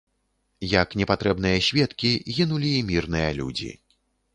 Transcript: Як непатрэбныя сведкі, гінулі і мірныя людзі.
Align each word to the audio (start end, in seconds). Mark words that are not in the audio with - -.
Як 0.71 0.95
непатрэбныя 1.01 1.61
сведкі, 1.69 2.11
гінулі 2.41 2.77
і 2.83 2.85
мірныя 2.93 3.29
людзі. 3.43 3.75